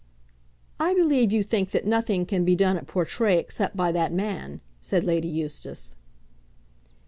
"I 0.79 0.95
believe 0.95 1.31
you 1.31 1.43
think 1.43 1.69
that 1.69 1.85
nothing 1.85 2.25
can 2.25 2.43
be 2.43 2.55
done 2.55 2.75
at 2.75 2.87
Portray 2.87 3.37
except 3.37 3.77
by 3.77 3.91
that 3.91 4.11
man," 4.11 4.59
said 4.81 5.03
Lady 5.03 5.27
Eustace. 5.27 5.95